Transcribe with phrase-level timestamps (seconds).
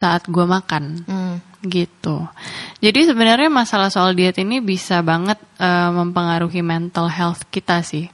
[0.00, 1.36] saat gue makan Hmm.
[1.60, 2.24] gitu.
[2.80, 8.08] Jadi sebenarnya masalah soal diet ini bisa banget eh, mempengaruhi mental health kita sih.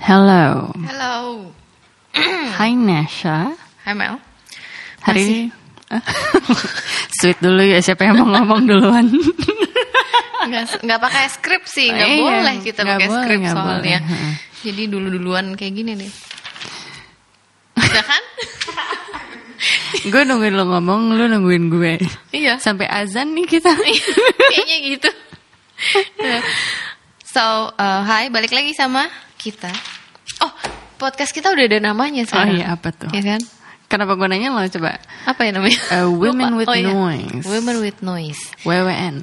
[0.00, 1.59] Hello, Halo.
[2.20, 3.56] Hai Nasha.
[3.84, 4.20] Hai Mel.
[5.00, 5.40] Hari ini
[7.18, 9.08] Sweet dulu ya siapa yang mau ngomong duluan
[10.50, 13.98] Nggak, nggak pakai skrip sih, nggak Iya, boleh kita pakai boleh, skrip soalnya.
[14.00, 14.34] boleh.
[14.64, 16.12] Jadi dulu-duluan kayak gini deh.
[17.76, 18.22] Bisa kan?
[20.12, 21.92] Gue nungguin lo ngomong, lu nungguin gue
[22.32, 22.56] iya.
[22.56, 25.10] Sampai azan nih kita Kayaknya gitu.
[27.20, 29.68] so, uh, hai, balik lagi sama kita.
[30.40, 30.52] Oh,
[31.00, 32.54] podcast kita udah ada namanya Oh sekarang.
[32.54, 33.42] iya apa tuh Iya kan?
[33.88, 35.80] Kenapa gue nanya lo coba Apa ya namanya?
[35.90, 36.58] Uh, Women Lupa.
[36.62, 36.92] with Oh, iya.
[36.92, 37.44] Noise.
[37.48, 38.42] Women with Noise.
[38.62, 39.14] WWN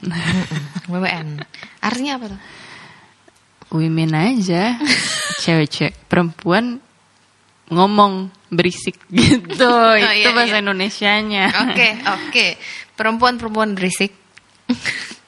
[0.90, 1.28] WWN.
[1.80, 2.40] Artinya apa tuh?
[3.72, 4.76] Women aja
[5.40, 6.82] Cewek-cewek Perempuan
[7.68, 10.64] ngomong berisik gitu Itu iya, bahasa iya.
[10.64, 12.46] Indonesianya Oke, oke.
[12.98, 14.12] Perempuan-perempuan berisik.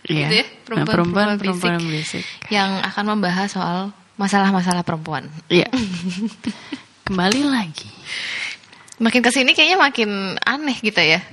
[0.09, 5.31] Iya Gitu ya, Perempuan-perempuan perempuan-perempuan berisik yang akan membahas soal masalah-masalah perempuan.
[5.47, 5.71] Iya
[7.07, 7.87] Kembali lagi
[8.99, 11.23] Makin ke sini kayaknya makin aneh gitu ya.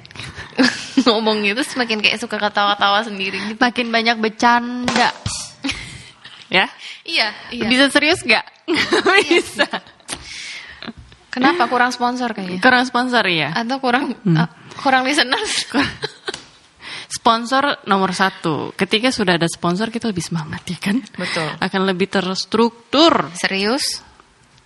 [1.10, 3.58] Ngomong gitu semakin kayak suka ketawa-tawa sendiri gitu.
[3.58, 5.10] Makin banyak bercanda
[6.46, 6.70] Ya
[7.02, 7.66] Iya, iya.
[7.66, 8.46] Bisa serius gak?
[9.26, 9.66] Bisa
[11.34, 12.62] Kenapa kurang sponsor kayaknya?
[12.62, 14.46] Kurang sponsor ya Atau kurang ah,
[14.78, 15.66] kurang listeners?
[17.26, 21.58] Sponsor nomor satu Ketika sudah ada sponsor kita lebih semangat ya kan Betul.
[21.58, 23.98] Akan lebih terstruktur Serius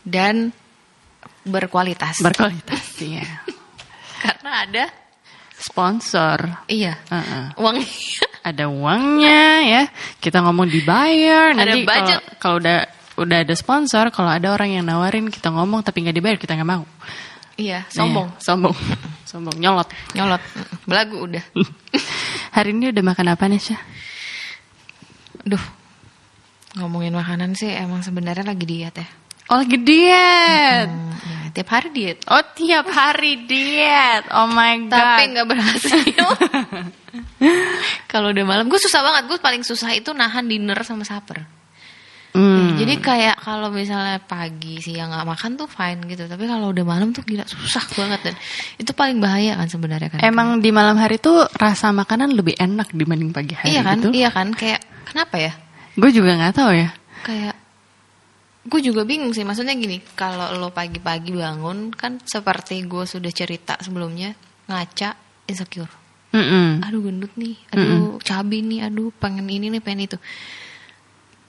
[0.04, 0.52] dan
[1.40, 2.20] berkualitas.
[2.20, 3.24] Berkualitas ya
[4.28, 4.84] Karena ada
[5.56, 7.56] Sponsor iya, Heeh.
[7.56, 7.80] uang
[8.52, 9.82] Ada uangnya ya
[10.20, 12.20] Kita ngomong dibayar Ada Nanti kalau budget.
[12.36, 12.78] kalau udah
[13.24, 16.68] udah ada sponsor Kalau ada orang yang nawarin kita ngomong tapi nggak dibayar kita nggak
[16.68, 16.84] mau
[17.60, 18.28] Iya, sombong.
[18.32, 18.76] Iya, Sombong
[19.28, 20.40] Sombong Nyolot Nyolot.
[20.88, 21.44] Belagu udah.
[22.50, 23.82] Hari ini udah makan apa nih Syah?
[25.46, 25.64] Duh.
[26.78, 29.08] Ngomongin makanan sih emang sebenarnya lagi diet ya.
[29.50, 32.22] Oh lagi diet Hmm, ya, tiap hari diet.
[32.30, 34.30] Oh tiap hari diet.
[34.30, 34.94] Oh my god.
[34.94, 36.26] Tapi nggak berhasil.
[38.10, 39.22] Kalau udah malam, gue susah banget.
[39.26, 41.42] Gue paling susah itu nahan dinner sama supper.
[42.80, 46.24] Jadi kayak kalau misalnya pagi siang nggak makan tuh fine gitu.
[46.24, 48.34] Tapi kalau udah malam tuh gila susah banget dan
[48.80, 50.18] itu paling bahaya kan sebenarnya kan.
[50.24, 53.98] Emang di malam hari tuh rasa makanan lebih enak dibanding pagi hari iya kan?
[54.00, 54.08] gitu.
[54.16, 54.48] Iya kan?
[54.56, 55.52] Kayak kenapa ya?
[55.94, 56.88] Gue juga nggak tahu ya.
[57.20, 57.54] Kayak
[58.70, 59.42] gue juga bingung sih.
[59.42, 64.32] Maksudnya gini, kalau lo pagi-pagi bangun kan seperti gue sudah cerita sebelumnya
[64.68, 65.16] ngaca
[65.48, 66.00] insecure.
[66.30, 66.78] Mm-mm.
[66.86, 70.18] aduh gendut nih, aduh cabi nih, aduh pengen ini nih, pengen itu.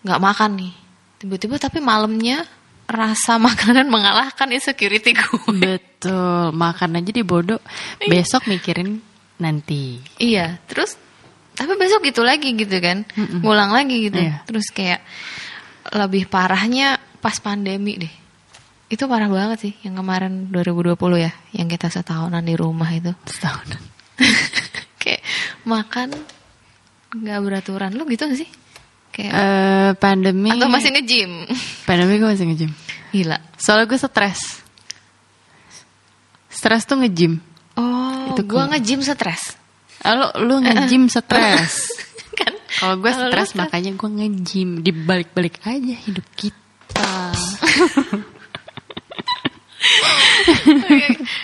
[0.02, 0.74] Nggak makan nih.
[1.22, 2.50] Tiba-tiba tapi malamnya
[2.90, 5.54] rasa makanan mengalahkan insecurity gue.
[5.54, 6.50] Betul.
[6.50, 7.62] Makan aja di bodoh.
[8.10, 8.98] Besok mikirin
[9.38, 9.98] nanti.
[10.22, 10.98] iya, terus
[11.58, 13.06] tapi besok gitu lagi gitu kan.
[13.46, 14.18] Ngulang lagi gitu.
[14.18, 14.42] Iya.
[14.50, 15.06] Terus kayak
[15.94, 18.14] lebih parahnya pas pandemi deh.
[18.90, 23.14] Itu parah banget sih yang kemarin 2020 ya, yang kita setahunan di rumah itu.
[23.30, 23.78] Setahun.
[25.02, 25.22] kayak
[25.70, 26.12] makan
[27.14, 27.94] nggak beraturan.
[27.94, 28.50] Lu gitu gak sih?
[29.12, 30.50] Kayak Eh pandemi.
[30.50, 31.32] atau masih nge-gym?
[31.84, 32.72] Pandemi gue masih nge-gym.
[33.12, 33.38] Gila.
[33.56, 34.40] Soalnya gue stres.
[36.48, 37.44] Stres tuh nge-gym.
[37.76, 38.72] Oh, Itu gua cool.
[38.72, 39.56] nge-gym stres.
[40.00, 41.92] Ah, Lu, nge-gym stres.
[42.34, 42.54] kan?
[42.72, 44.80] Kalau gue stres makanya gue nge-gym.
[44.80, 47.12] Dibalik-balik aja hidup kita.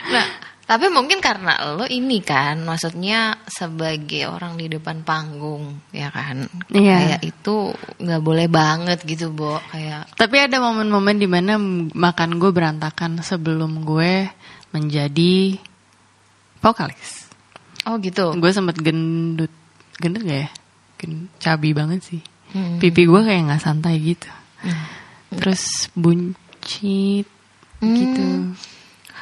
[0.07, 0.25] Nah,
[0.67, 6.43] tapi mungkin karena lo ini kan, maksudnya sebagai orang di depan panggung, ya kan?
[6.75, 7.15] Iya.
[7.15, 7.55] Kayak itu
[8.03, 9.63] nggak boleh banget gitu, Bo.
[9.71, 11.55] Kayak Tapi ada momen-momen di mana
[11.95, 14.27] makan gue berantakan sebelum gue
[14.75, 15.55] menjadi
[16.59, 17.31] vokalis.
[17.87, 18.35] oh gitu.
[18.35, 19.51] Gue sempet gendut,
[20.03, 20.49] gendut gak ya?
[20.99, 22.21] Gen- cabi banget sih.
[22.51, 22.75] Hmm.
[22.83, 24.27] Pipi gue kayak nggak santai gitu.
[25.31, 27.27] Terus buncit
[27.79, 28.25] gitu.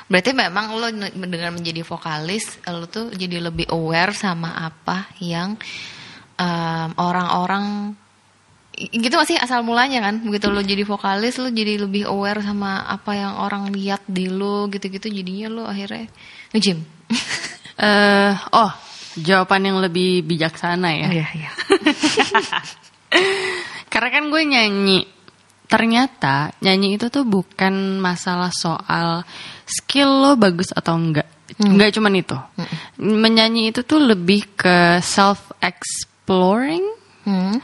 [0.05, 5.57] Berarti memang lo dengan menjadi vokalis, lo tuh jadi lebih aware sama apa yang
[6.37, 7.97] em, orang-orang
[8.75, 13.15] gitu masih asal mulanya kan begitu lo jadi vokalis lo jadi lebih aware sama apa
[13.15, 16.11] yang orang lihat di lo gitu-gitu jadinya lo akhirnya
[16.51, 16.83] nge-gym
[17.75, 18.71] Eh, oh,
[19.19, 21.07] jawaban yang lebih bijaksana ya.
[21.11, 21.51] iya iya
[23.91, 24.99] Karena kan gue nyanyi.
[25.65, 29.25] Ternyata nyanyi itu tuh bukan masalah soal
[29.65, 31.27] skill lo bagus atau enggak.
[31.61, 32.37] Enggak cuman itu.
[33.01, 36.83] Menyanyi itu tuh lebih ke self exploring.
[37.25, 37.57] Hmm.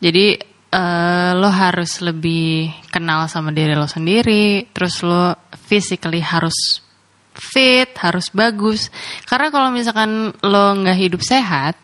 [0.00, 0.36] Jadi
[0.72, 6.84] eh, lo harus lebih kenal sama diri lo sendiri, terus lo physically harus
[7.32, 8.92] fit, harus bagus.
[9.24, 11.76] Karena kalau misalkan lo nggak hidup sehat,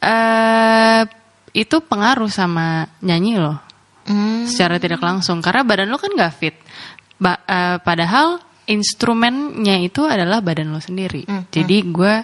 [0.00, 1.02] eh
[1.56, 3.67] itu pengaruh sama nyanyi lo
[4.08, 4.48] Hmm.
[4.48, 5.38] secara tidak langsung.
[5.38, 6.56] Karena badan lo kan nggak fit.
[7.20, 11.28] Ba- eh, padahal instrumennya itu adalah badan lo sendiri.
[11.28, 12.14] Hmm, Jadi gue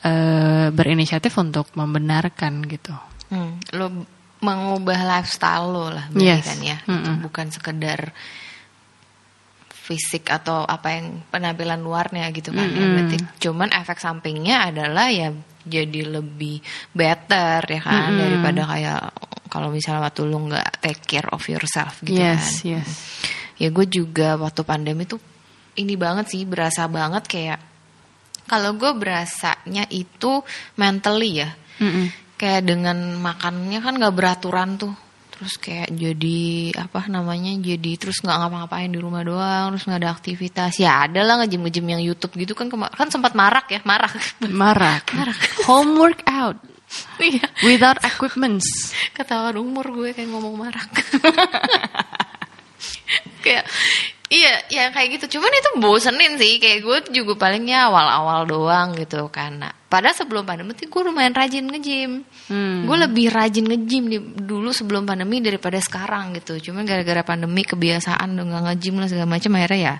[0.00, 2.92] eh, berinisiatif untuk membenarkan gitu.
[3.30, 3.86] Hmm, lo
[4.40, 6.48] mengubah lifestyle lo lah Yes.
[6.48, 7.20] kan ya Mm-mm.
[7.20, 8.08] bukan sekedar
[9.68, 12.94] fisik atau apa yang penampilan luarnya gitu kan ya Mm-mm.
[12.96, 16.62] berarti cuman efek sampingnya adalah ya jadi lebih
[16.94, 18.20] better ya kan Mm-mm.
[18.22, 19.00] daripada kayak
[19.50, 22.90] kalau misalnya waktu lu nggak take care of yourself gitu yes, kan yes.
[23.58, 25.18] ya gue juga waktu pandemi tuh
[25.76, 27.60] ini banget sih berasa banget kayak
[28.46, 30.42] kalau gue berasanya itu
[30.78, 31.50] mentally ya
[31.82, 32.36] Mm-mm.
[32.38, 34.94] kayak dengan makannya kan nggak beraturan tuh
[35.40, 40.12] terus kayak jadi apa namanya jadi terus nggak ngapa-ngapain di rumah doang terus nggak ada
[40.12, 44.20] aktivitas ya ada lah ngejem ngejem yang YouTube gitu kan kan sempat marak ya marak
[45.16, 45.36] Marak.
[45.70, 46.60] Home workout
[47.22, 47.46] iya.
[47.62, 48.92] Without equipments.
[49.14, 50.90] ketahuan umur gue kayak ngomong marak
[53.44, 53.64] kayak
[54.30, 55.38] iya ya kayak gitu.
[55.38, 56.60] Cuman itu bosenin sih.
[56.62, 61.66] Kayak gue juga palingnya awal-awal doang gitu karena padahal sebelum pandemi tuh gue lumayan rajin
[61.66, 62.22] nge-gym.
[62.46, 62.86] Hmm.
[62.86, 66.70] gue lebih rajin nge-gym di- dulu sebelum pandemi daripada sekarang gitu.
[66.70, 69.94] Cuman gara-gara pandemi kebiasaan udah nggak nge-gym lah segala macam akhirnya ya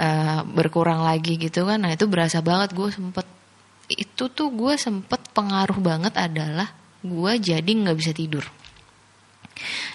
[0.00, 1.84] eh, berkurang lagi gitu kan.
[1.84, 2.72] Nah itu berasa banget.
[2.72, 3.28] Gue sempet
[3.90, 6.68] itu tuh gue sempet pengaruh banget adalah
[7.00, 8.44] gue jadi nggak bisa tidur.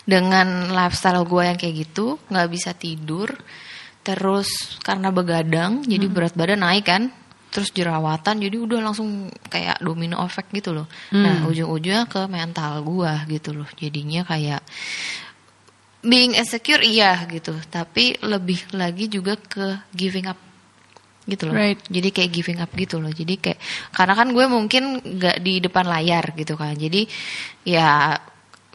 [0.01, 3.29] Dengan lifestyle gue yang kayak gitu nggak bisa tidur
[4.05, 7.09] terus karena begadang jadi berat badan naik kan
[7.49, 10.85] terus jerawatan jadi udah langsung kayak domino effect gitu loh.
[11.13, 13.69] Nah ujung-ujungnya ke mental gue gitu loh.
[13.77, 14.61] Jadinya kayak
[16.05, 17.57] being insecure iya gitu.
[17.69, 20.37] Tapi lebih lagi juga ke giving up
[21.25, 21.57] gitu loh.
[21.57, 21.81] Right.
[21.89, 23.09] jadi kayak giving up gitu loh.
[23.09, 23.59] Jadi kayak
[23.91, 26.77] karena kan gue mungkin nggak di depan layar gitu kan.
[26.77, 27.05] Jadi
[27.65, 28.13] ya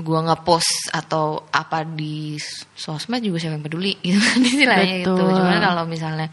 [0.00, 2.34] gue ngepost atau apa di
[2.74, 5.14] sosmed juga siapa yang peduli gitu kan istilahnya gitu.
[5.14, 6.28] Cuman kalau misalnya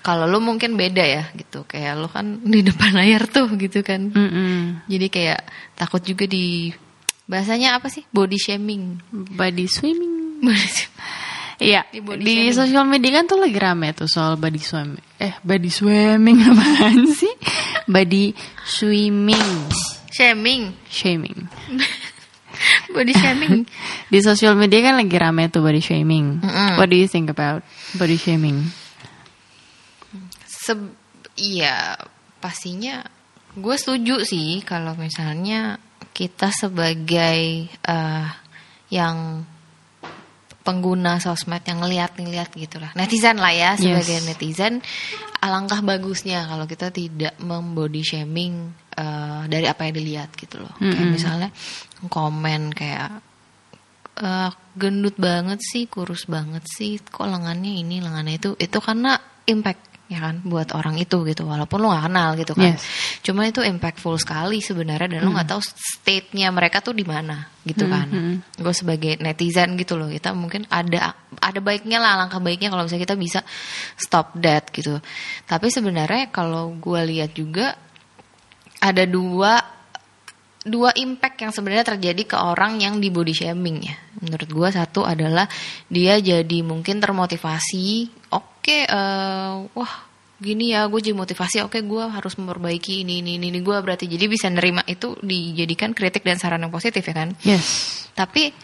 [0.00, 1.68] kalau lo mungkin beda ya gitu.
[1.68, 4.08] Kayak lo kan di depan layar tuh gitu kan.
[4.08, 4.88] Mm-mm.
[4.88, 5.40] jadi kayak
[5.76, 6.72] takut juga di
[7.30, 8.02] bahasanya apa sih?
[8.10, 8.98] Body shaming.
[9.12, 10.42] Body swimming.
[11.60, 15.09] Iya, Di di sosial media kan tuh lagi rame tuh soal body swimming.
[15.20, 17.28] Eh, body swimming apaan sih?
[17.84, 18.32] Body
[18.64, 19.68] swimming,
[20.08, 21.44] shaming shaming.
[22.96, 23.64] body shaming
[24.08, 26.40] Di sosial media kan lagi rame tuh body shaming.
[26.40, 26.80] Mm-mm.
[26.80, 27.60] What do you think about
[28.00, 28.72] body shaming?
[30.48, 30.96] Se-
[31.36, 32.00] iya
[32.40, 33.04] pastinya
[33.56, 35.76] gue setuju sih kalau misalnya
[36.16, 38.26] kita sebagai eh,
[38.88, 39.44] yang
[40.60, 44.26] pengguna sosmed yang ngeliat-ngeliat gitu lah netizen lah ya sebagai Yes.
[44.28, 44.74] netizen
[45.40, 51.00] alangkah bagusnya kalau kita tidak membody shaming eh, dari apa yang dilihat gitu loh kayak
[51.00, 51.16] Mm-mm.
[51.16, 51.48] misalnya
[52.12, 53.24] komen kayak
[54.20, 59.16] eh, gendut banget sih, kurus banget sih, kok lengannya ini, lengannya itu, itu karena
[59.48, 62.74] impact ya kan buat orang itu gitu, walaupun lo gak kenal gitu kan.
[62.74, 62.82] Yes.
[63.22, 67.86] Cuma itu impactful sekali sebenarnya dan lo nggak tahu state-nya mereka tuh di mana gitu
[67.86, 68.06] Hmm, kan.
[68.10, 68.34] hmm.
[68.58, 73.06] Gue sebagai netizen gitu loh, kita mungkin ada ada baiknya lah, langkah baiknya kalau misalnya
[73.06, 73.40] kita bisa
[73.94, 74.98] stop that gitu.
[75.46, 77.78] Tapi sebenarnya kalau gue lihat juga
[78.82, 79.62] ada dua
[80.60, 83.96] dua impact yang sebenarnya terjadi ke orang yang di body shaming ya.
[84.20, 85.48] Menurut gua satu adalah
[85.88, 88.19] dia jadi mungkin termotivasi.
[88.70, 89.92] Oke, eh, wah
[90.38, 91.66] gini ya, gue jadi motivasi.
[91.66, 93.50] Oke, gua harus memperbaiki ini ini ini.
[93.50, 93.58] ini.
[93.66, 97.34] Gue berarti jadi bisa nerima itu dijadikan kritik dan saran yang positif ya kan.
[97.42, 98.06] Yes.
[98.14, 98.54] Tapi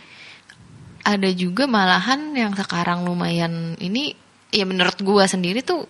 [1.03, 4.15] ada juga malahan yang sekarang lumayan ini
[4.55, 5.83] ya menurut gua sendiri tuh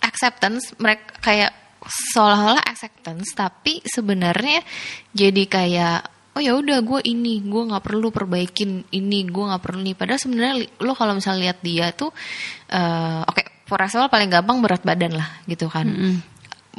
[0.00, 1.52] acceptance mereka kayak
[1.84, 4.64] seolah-olah acceptance tapi sebenarnya
[5.12, 6.00] jadi kayak
[6.36, 10.20] oh ya udah gue ini gue nggak perlu perbaikin ini gue nggak perlu nih padahal
[10.20, 12.14] sebenarnya lo kalau misalnya lihat dia tuh
[12.70, 16.14] eh, oke for example paling gampang berat badan lah gitu kan Mm-mm.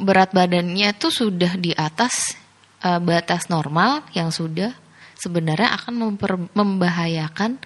[0.00, 2.36] berat badannya tuh sudah di atas
[2.80, 4.72] eh, batas normal yang sudah
[5.16, 7.60] sebenarnya akan memper- membahayakan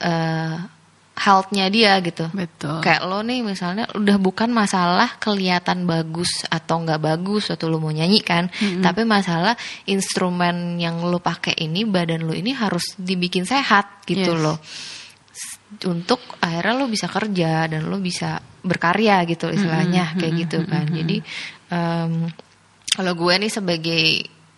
[0.00, 0.56] eh,
[1.20, 2.32] health-nya dia gitu.
[2.32, 2.80] Betul.
[2.80, 7.92] Kayak lo nih misalnya udah bukan masalah kelihatan bagus atau nggak bagus atau lo mau
[7.92, 8.48] nyanyi kan,
[8.80, 9.52] tapi masalah
[9.84, 14.40] instrumen yang lo pakai ini badan lo ini harus dibikin sehat gitu Yes.
[14.40, 14.58] loh.
[15.92, 20.88] Untuk akhirnya lo bisa kerja dan lo bisa berkarya gitu istilahnya kayak gitu kan.
[20.88, 21.20] Jadi
[21.68, 22.26] em,
[22.96, 24.02] kalau gue nih sebagai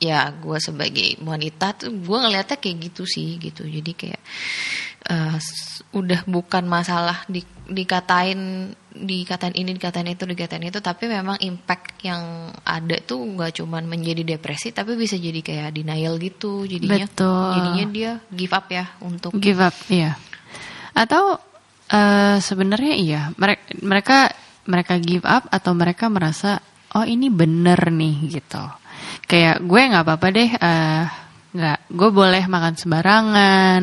[0.02, 3.66] ya gue sebagai wanita tuh gue ngeliatnya kayak gitu sih gitu.
[3.66, 4.22] Jadi kayak
[5.36, 12.04] s- udah bukan masalah di, dikatain dikatain ini dikatain itu dikatain itu tapi memang impact
[12.04, 16.68] yang ada tuh nggak cuman menjadi depresi tapi bisa jadi kayak denial gitu.
[16.68, 17.50] Jadinya Betul.
[17.56, 20.14] jadinya dia give up ya untuk give up iya.
[20.92, 21.40] Atau
[21.88, 24.18] eh, sebenarnya iya mereka mereka
[24.68, 26.60] mereka give up atau mereka merasa
[26.94, 28.62] oh ini bener nih gitu.
[29.24, 31.04] Kayak gue nggak apa-apa deh eh,
[31.52, 33.82] nggak gue boleh makan sembarangan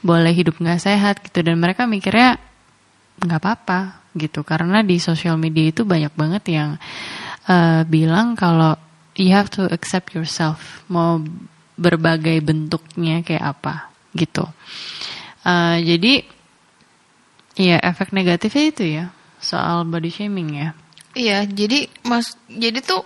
[0.00, 1.44] boleh hidup nggak sehat gitu.
[1.44, 2.40] Dan mereka mikirnya
[3.20, 3.80] nggak apa-apa
[4.16, 4.42] gitu.
[4.42, 6.70] Karena di sosial media itu banyak banget yang
[7.48, 8.76] eh, bilang kalau
[9.16, 10.84] you have to accept yourself.
[10.88, 11.20] Mau
[11.76, 14.44] berbagai bentuknya kayak apa gitu.
[15.44, 16.14] Eh, jadi
[17.52, 19.04] ya efek negatifnya itu ya
[19.42, 20.68] soal body shaming ya.
[21.12, 23.04] Iya, jadi mas, jadi tuh,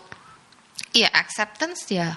[0.94, 2.14] ya acceptance ya.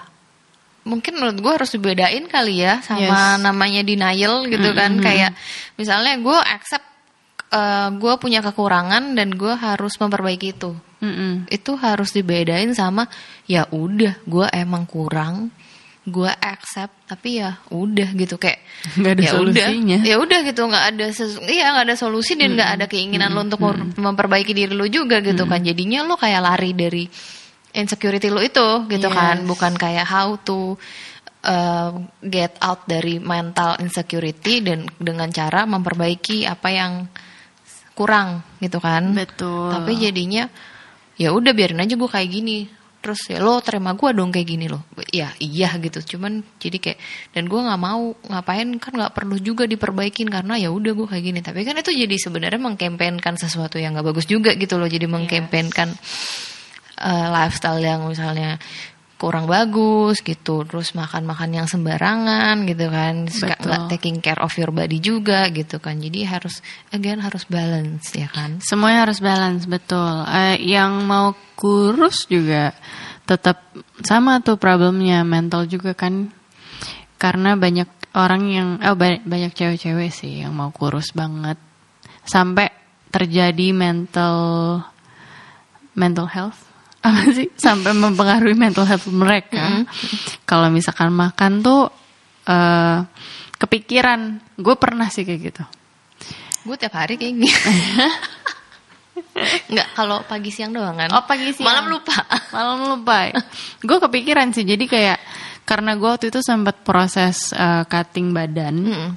[0.80, 3.44] Mungkin menurut gue harus dibedain kali ya sama Yes.
[3.44, 4.96] namanya denial gitu kan.
[4.98, 5.36] Kayak
[5.76, 6.86] misalnya gue accept
[7.50, 10.72] eh, gue punya kekurangan dan gue harus memperbaiki itu.
[11.00, 11.48] Mm-mm.
[11.48, 13.08] Itu harus dibedain sama
[13.44, 15.48] ya udah gue emang kurang,
[16.04, 18.60] gue accept tapi ya udah gitu kayak
[19.00, 19.96] Nggak ada ya solusinya.
[20.00, 21.06] udah ya udah gitu nggak ada
[21.48, 25.20] iya nggak ada solusi dan nggak ada keinginan lo untuk mem- memperbaiki diri lo juga
[25.20, 27.04] gitu kan jadinya lo kayak lari dari
[27.74, 29.16] insecurity lo itu gitu Yes.
[29.16, 29.36] kan.
[29.46, 30.74] Bukan kayak how to
[31.46, 36.92] uh, get out dari mental insecurity dan dengan cara memperbaiki apa yang
[37.94, 39.12] kurang gitu kan.
[39.12, 39.70] Betul.
[39.70, 40.48] Tapi jadinya
[41.20, 42.58] ya udah biarin aja gue kayak gini.
[43.00, 46.04] Terus ya lo terima gue dong kayak gini loh ya iya gitu.
[46.16, 46.98] Cuman jadi kayak
[47.32, 51.24] dan gue nggak mau ngapain kan nggak perlu juga diperbaikin karena ya udah gue kayak
[51.24, 51.40] gini.
[51.40, 55.96] Tapi kan itu jadi sebenarnya mengkampanyekan sesuatu yang nggak bagus juga gitu loh jadi mengkampanyekan
[57.00, 58.60] eh, lifestyle yang misalnya
[59.20, 64.96] kurang bagus gitu terus makan-makan yang sembarangan gitu kan nggak taking care of your body
[64.96, 66.00] juga gitu kan.
[66.00, 68.64] Jadi harus again harus balance ya kan?
[68.64, 70.24] Semuanya harus balance betul.
[70.24, 72.72] Eh, yang mau kurus juga
[73.28, 73.60] tetap
[74.00, 76.32] sama tuh problemnya mental juga kan.
[77.20, 81.60] Karena banyak orang yang oh ba- banyak cewek-cewek sih yang mau kurus banget.
[82.24, 82.72] Sampai
[83.12, 84.80] terjadi mental
[85.92, 86.69] mental health
[87.00, 87.48] apa sih?
[87.56, 89.88] Sampai mempengaruhi mental health mereka.
[90.44, 91.88] Kalau misalkan makan tuh
[92.44, 92.98] eh
[93.60, 94.40] kepikiran.
[94.56, 95.64] Gue pernah sih kayak gitu.
[96.64, 97.48] Gue tiap hari kayak gini.
[99.72, 101.08] Enggak, kalau pagi siang doang kan.
[101.16, 101.68] Oh, pagi siang.
[101.68, 102.16] Malam lupa.
[102.56, 103.32] malam lupa.
[103.80, 104.68] Gue kepikiran sih.
[104.68, 105.18] Jadi kayak
[105.64, 108.76] karena gue waktu itu sempat proses uh, cutting badan.
[108.76, 109.12] Mm-mm.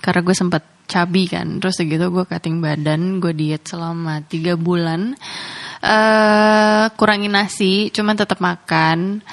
[0.00, 1.60] karena gue sempat cabi kan.
[1.60, 3.20] Terus gitu gue cutting badan.
[3.20, 5.12] Gue diet selama tiga bulan
[5.80, 9.24] eh kurangin nasi cuman tetap makan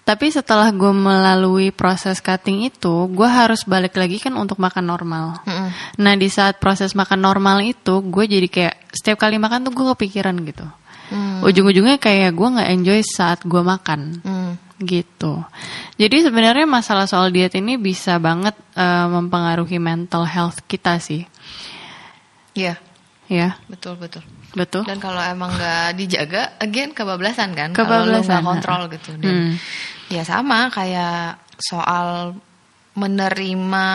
[0.00, 5.38] tapi setelah gue melalui proses cutting itu gue harus balik lagi kan untuk makan normal
[5.44, 5.68] Mm-mm.
[6.00, 9.86] nah di saat proses makan normal itu gue jadi kayak setiap kali makan tuh gue
[9.94, 10.66] kepikiran gitu
[11.10, 11.42] Hmm.
[11.42, 14.54] ujung-ujungnya kayak gue nggak enjoy saat gue makan Hmm.
[14.78, 15.42] gitu.
[15.98, 21.26] Jadi sebenarnya masalah soal diet ini bisa banget eh, mempengaruhi mental health kita sih,
[22.54, 22.78] Iya,
[23.26, 24.22] ya betul betul.
[24.52, 24.82] Betul.
[24.82, 27.70] Dan kalau emang nggak dijaga, again kebablasan kan.
[27.74, 29.10] Kalau Kebablasan, nggak kontrol gitu.
[29.18, 29.54] Dan Hmm.
[30.10, 32.34] ya sama kayak soal
[32.94, 33.88] menerima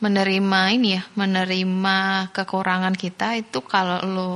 [0.00, 1.96] menerima ini ya, menerima
[2.32, 4.32] kekurangan kita itu kalau lo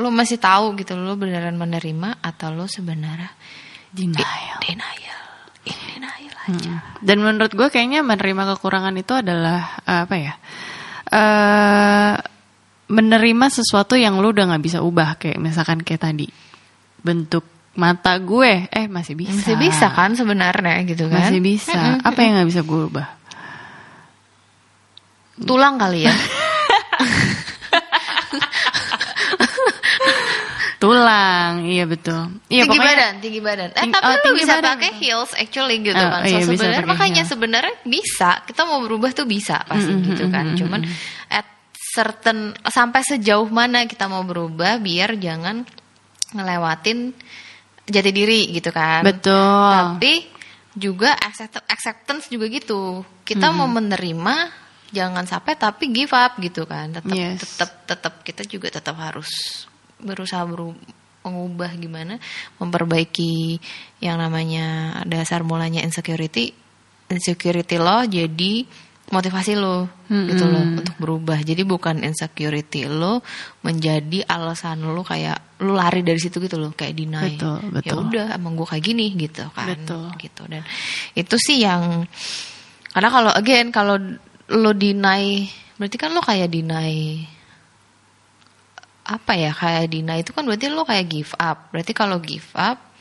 [0.00, 3.28] lo masih tahu gitu lo beneran menerima atau lo sebenarnya
[3.92, 4.56] Denial.
[4.64, 5.20] denial.
[5.68, 6.72] In denial aja.
[7.04, 10.34] Dan menurut gue kayaknya menerima kekurangan itu adalah eh, apa ya?
[11.12, 12.14] eh
[12.86, 16.26] menerima sesuatu yang lu udah nggak bisa ubah kayak misalkan kayak tadi
[17.02, 19.32] bentuk mata gue, eh masih bisa.
[19.32, 21.24] Masih bisa kan sebenarnya gitu kan?
[21.32, 21.98] Masih bisa.
[22.04, 23.08] Apa yang nggak bisa gue ubah?
[25.40, 26.12] Tulang kali ya.
[30.82, 32.42] Tulang, iya betul.
[32.50, 33.68] Iya tinggi pokoknya badan, tinggi badan.
[33.70, 34.66] Eh Ting- tapi oh, lu bisa badan.
[34.74, 36.26] pakai heels actually gitu Oh, kan.
[36.26, 38.30] So iya, bisa sebenarnya makanya sebenarnya bisa.
[38.42, 40.58] Kita mau berubah tuh bisa pasti gitu kan.
[40.58, 40.82] Cuman
[41.30, 41.46] at
[41.92, 45.68] certain sampai sejauh mana kita mau berubah biar jangan
[46.32, 47.12] ngelewatin
[47.84, 49.04] jati diri gitu kan.
[49.04, 49.36] Betul.
[50.00, 50.12] Tapi
[50.72, 53.04] juga accept- acceptance juga gitu.
[53.28, 57.40] Kita mau menerima jangan sampai tapi give up gitu kan tetap Yes.
[57.40, 59.64] tetap tetap kita juga tetap harus
[59.96, 60.76] berusaha beru-
[61.24, 62.20] mengubah gimana
[62.60, 63.56] memperbaiki
[64.04, 66.52] yang namanya dasar mulanya insecurity
[67.08, 68.68] insecurity lo jadi
[69.12, 71.36] motivasi lo gitu loh untuk berubah.
[71.44, 73.20] Jadi bukan insecurity lo
[73.60, 77.36] menjadi alasan lo kayak lo lari dari situ gitu loh kayak deny.
[77.36, 77.96] Betul, ya betul.
[78.08, 80.08] udah emang gue kayak gini gitu kan Betul.
[80.16, 80.42] gitu.
[80.48, 80.64] Dan
[81.12, 82.08] itu sih yang
[82.96, 84.00] karena kalau again kalau
[84.52, 85.44] lo deny
[85.76, 87.24] berarti kan lo kayak deny
[89.02, 91.68] apa ya kayak deny itu kan berarti lo kayak give up.
[91.68, 92.91] Berarti kalau give up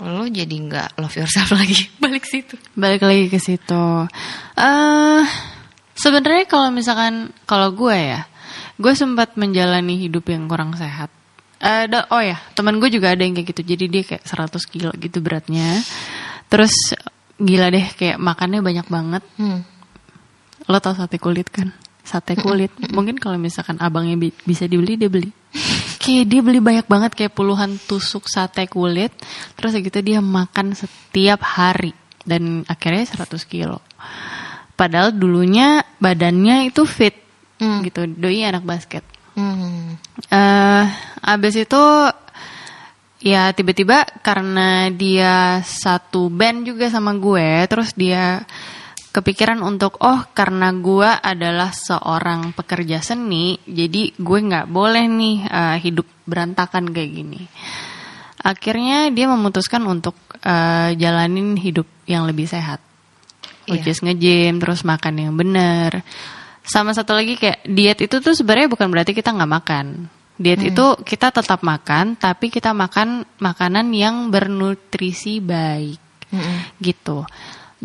[0.00, 3.84] lo jadi nggak love yourself lagi balik situ balik lagi ke situ.
[4.56, 5.22] eh
[5.94, 8.24] sebenarnya kalau misalkan kalau gue ya,
[8.80, 11.12] gue sempat menjalani hidup yang kurang sehat.
[11.60, 13.76] Eh, da- oh ya, teman gue juga ada yang kayak gitu.
[13.76, 15.84] Jadi dia kayak 100 kilo gitu beratnya.
[16.48, 16.72] Terus
[17.36, 19.20] gila deh kayak makannya banyak banget.
[19.36, 19.60] hmm.
[20.72, 21.76] Lo tau sate kulit kan?
[22.00, 22.72] Sate kulit.
[22.96, 25.28] Mungkin kalau misalkan abangnya bi- bisa dibeli dia beli.
[26.10, 29.14] Kayak dia beli banyak banget kayak puluhan tusuk sate kulit.
[29.54, 31.94] Terus gitu dia makan setiap hari
[32.26, 33.78] dan akhirnya 100 kilo.
[34.74, 37.14] Padahal dulunya badannya itu fit
[37.60, 37.84] Hmm.
[37.84, 38.08] gitu.
[38.08, 39.04] Doi anak basket.
[39.36, 39.94] Hmm.
[40.32, 40.84] eh
[41.22, 41.84] abis itu
[43.20, 48.42] ya tiba-tiba karena dia satu band juga sama gue, terus dia
[49.10, 55.76] kepikiran untuk oh karena gue adalah seorang pekerja seni, jadi gue nggak boleh nih eh,
[55.82, 57.42] hidup berantakan kayak gini.
[58.40, 62.78] Akhirnya dia memutuskan untuk eh, jalanin hidup yang lebih sehat,
[63.68, 63.92] which Iya.
[63.92, 66.00] is nge-gym, terus makan yang benar.
[66.64, 69.86] Sama satu lagi kayak diet itu tuh sebenarnya bukan berarti kita nggak makan.
[70.40, 76.00] Diet itu kita tetap makan, tapi kita makan makanan yang bernutrisi baik,
[76.32, 76.80] Mm-mm.
[76.80, 77.28] gitu.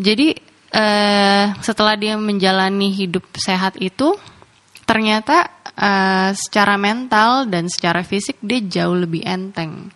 [0.00, 0.32] Jadi
[0.76, 4.12] eh, setelah dia menjalani hidup sehat itu,
[4.84, 9.88] ternyata eh, secara mental dan secara fisik dia jauh lebih enteng,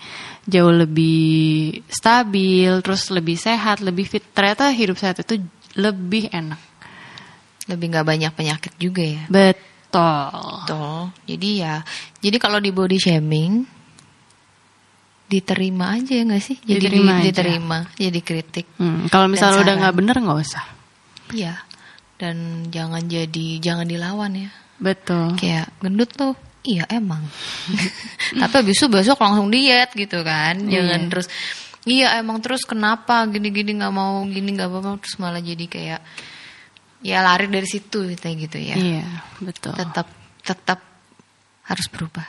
[0.49, 4.25] jauh lebih stabil, terus lebih sehat, lebih fit.
[4.32, 5.44] Ternyata hidup sehat itu
[5.76, 6.72] lebih enak.
[7.70, 10.66] lebih nggak banyak penyakit juga ya Betul.
[10.66, 11.14] Betul.
[11.26, 11.87] Jadi ya,
[12.18, 13.62] jadi kalau di body shaming
[15.30, 16.59] diterima aja ya nggak sih?
[16.59, 17.26] Jadi Diterima di- aja.
[17.31, 18.66] diterima, jadi kritik.
[18.76, 20.64] Hmm, kalau misalnya udah nggak bener nggak usah.
[21.31, 21.55] Iya.
[22.18, 22.37] Dan
[22.68, 24.50] jangan jadi jangan dilawan ya.
[24.76, 25.38] Betul.
[25.38, 26.35] Kayak gendut tuh.
[26.61, 27.24] Iya emang.
[28.42, 30.59] Tapi habis itu besok langsung diet gitu kan.
[30.61, 31.09] Jangan Iya.
[31.09, 31.28] terus
[31.81, 36.00] Iya emang terus kenapa gini-gini nggak mau gini nggak apa-apa terus malah jadi kayak
[37.00, 38.76] ya lari dari situ kayak gitu ya.
[38.76, 39.07] Iya,
[39.40, 39.72] betul.
[39.72, 40.05] Tetap
[40.44, 40.76] tetap
[41.64, 42.28] harus berubah.